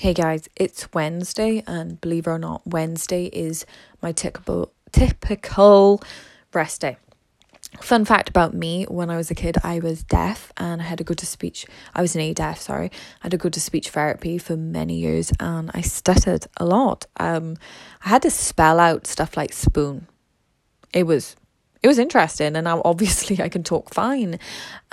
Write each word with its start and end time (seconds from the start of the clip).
Hey 0.00 0.14
guys, 0.14 0.48
it's 0.54 0.92
Wednesday, 0.94 1.64
and 1.66 2.00
believe 2.00 2.28
it 2.28 2.30
or 2.30 2.38
not, 2.38 2.64
Wednesday 2.64 3.24
is 3.32 3.66
my 4.00 4.12
typical 4.12 4.72
typical 4.92 6.00
rest 6.54 6.82
day. 6.82 6.98
Fun 7.80 8.04
fact 8.04 8.28
about 8.28 8.54
me: 8.54 8.84
when 8.84 9.10
I 9.10 9.16
was 9.16 9.32
a 9.32 9.34
kid, 9.34 9.56
I 9.64 9.80
was 9.80 10.04
deaf, 10.04 10.52
and 10.56 10.80
I 10.80 10.84
had 10.84 10.98
to 10.98 11.04
go 11.04 11.14
to 11.14 11.26
speech. 11.26 11.66
I 11.96 12.00
was 12.00 12.14
an 12.14 12.20
A 12.20 12.32
deaf, 12.32 12.60
sorry. 12.60 12.92
I 12.92 13.24
had 13.24 13.32
to 13.32 13.38
go 13.38 13.48
to 13.48 13.60
speech 13.60 13.88
therapy 13.88 14.38
for 14.38 14.56
many 14.56 14.94
years, 14.94 15.32
and 15.40 15.68
I 15.74 15.80
stuttered 15.80 16.46
a 16.58 16.64
lot. 16.64 17.06
Um, 17.16 17.56
I 18.04 18.10
had 18.10 18.22
to 18.22 18.30
spell 18.30 18.78
out 18.78 19.04
stuff 19.08 19.36
like 19.36 19.52
spoon. 19.52 20.06
It 20.92 21.08
was 21.08 21.34
it 21.82 21.88
was 21.88 21.98
interesting, 21.98 22.54
and 22.54 22.66
now 22.66 22.82
obviously 22.84 23.42
I 23.42 23.48
can 23.48 23.64
talk 23.64 23.92
fine, 23.92 24.38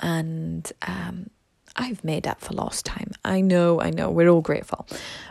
and 0.00 0.72
um 0.82 1.30
I've 1.76 2.02
made 2.02 2.26
up 2.26 2.40
for 2.40 2.54
lost 2.54 2.86
time. 2.86 3.12
I 3.24 3.40
know, 3.40 3.80
I 3.80 3.90
know, 3.90 4.10
we're 4.10 4.28
all 4.28 4.40
grateful. 4.40 4.86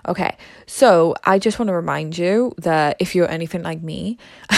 Okay, 0.07 0.37
so 0.67 1.15
I 1.23 1.39
just 1.39 1.59
want 1.59 1.69
to 1.69 1.73
remind 1.73 2.17
you 2.17 2.53
that 2.59 2.97
if 2.99 3.15
you're 3.15 3.29
anything 3.29 3.63
like 3.63 3.81
me 3.81 4.17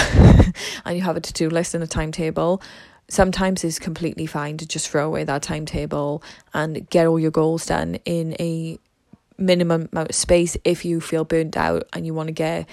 and 0.86 0.96
you 0.96 1.02
have 1.02 1.18
a 1.18 1.22
to 1.22 1.34
do 1.34 1.50
list 1.50 1.74
and 1.74 1.84
a 1.84 1.88
timetable, 1.88 2.62
sometimes 3.10 3.64
it's 3.64 3.80
completely 3.80 4.26
fine 4.26 4.58
to 4.58 4.68
just 4.68 4.90
throw 4.90 5.08
away 5.08 5.24
that 5.24 5.42
timetable 5.42 6.22
and 6.54 6.90
get 6.90 7.08
all 7.08 7.20
your 7.20 7.32
goals 7.32 7.66
done 7.66 7.96
in 8.06 8.36
a 8.40 8.78
minimum 9.38 9.88
amount 9.92 10.10
of 10.10 10.16
space 10.16 10.58
if 10.64 10.84
you 10.84 11.00
feel 11.00 11.24
burnt 11.24 11.56
out 11.56 11.88
and 11.94 12.06
you 12.06 12.14
want 12.14 12.28
to 12.28 12.34
get 12.34 12.68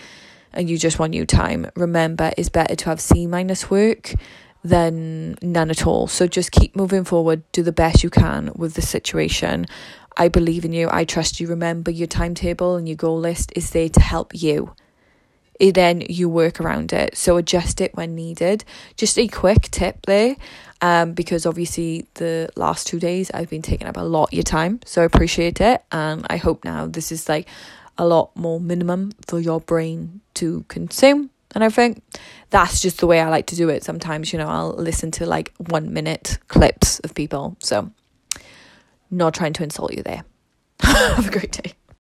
and 0.53 0.71
you 0.71 0.79
just 0.79 0.99
want 0.99 1.11
new 1.11 1.27
time. 1.27 1.71
Remember, 1.75 2.33
it's 2.37 2.49
better 2.49 2.77
to 2.77 2.85
have 2.87 3.01
C 3.01 3.27
minus 3.27 3.71
work 3.71 4.15
than 4.65 5.37
none 5.43 5.71
at 5.71 5.87
all. 5.87 6.07
So 6.07 6.27
just 6.27 6.51
keep 6.51 6.75
moving 6.75 7.05
forward, 7.05 7.43
do 7.53 7.63
the 7.63 7.71
best 7.71 8.03
you 8.03 8.09
can 8.09 8.51
with 8.57 8.75
the 8.75 8.83
situation. 8.83 9.67
I 10.17 10.29
believe 10.29 10.65
in 10.65 10.73
you, 10.73 10.89
I 10.91 11.05
trust 11.05 11.39
you. 11.39 11.47
Remember, 11.49 11.91
your 11.91 12.07
timetable 12.07 12.77
and 12.77 12.89
your 12.89 12.97
goal 12.97 13.21
list 13.21 13.53
is 13.55 13.71
there 13.71 13.91
to 13.91 14.01
help 14.01 14.33
you. 14.35 14.75
It, 15.61 15.75
then 15.75 16.01
you 16.09 16.29
work 16.29 16.61
around 16.61 16.93
it. 16.93 17.17
So 17.17 17.37
adjust 17.37 17.81
it 17.81 17.95
when 17.95 18.15
needed. 18.15 18.65
Just 18.97 19.19
a 19.19 19.29
quick 19.29 19.71
tip 19.71 20.07
there, 20.07 20.37
um, 20.81 21.13
because 21.13 21.47
obviously 21.47 22.07
the 22.15 22.49
last 22.57 22.87
two 22.87 22.99
days 22.99 23.31
I've 23.33 23.51
been 23.51 23.63
taking 23.63 23.87
up 23.87 23.97
a 23.97 24.03
lot 24.03 24.31
of 24.31 24.33
your 24.33 24.43
time. 24.43 24.81
So 24.85 25.03
I 25.03 25.05
appreciate 25.05 25.61
it. 25.61 25.85
And 25.93 26.27
I 26.31 26.39
hope 26.39 26.65
now 26.65 26.87
this 26.87 27.13
is 27.13 27.29
like 27.29 27.49
a 27.99 28.07
lot 28.07 28.35
more 28.35 28.61
minimum 28.61 29.13
for 29.27 29.39
your 29.39 29.61
brain 29.61 30.23
to 30.35 30.65
consume 30.69 31.31
and 31.55 31.65
I 31.65 31.69
think 31.69 32.03
that's 32.51 32.81
just 32.81 32.99
the 32.99 33.07
way 33.07 33.21
I 33.21 33.29
like 33.29 33.47
to 33.47 33.57
do 33.57 33.69
it. 33.69 33.85
Sometimes, 33.85 34.33
you 34.33 34.39
know, 34.39 34.49
I'll 34.49 34.75
listen 34.75 35.11
to 35.13 35.27
like 35.27 35.53
one 35.59 35.93
minute 35.93 36.39
clips 36.49 36.99
of 37.01 37.15
people. 37.15 37.57
So, 37.61 37.91
not 39.11 39.35
trying 39.35 39.53
to 39.55 39.63
insult 39.63 39.95
you 39.95 40.03
there. 40.03 40.25
Have 40.81 41.29
a 41.29 41.31
great 41.31 41.53
day. 41.53 41.73